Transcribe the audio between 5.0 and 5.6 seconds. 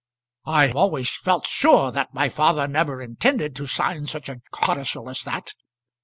as that."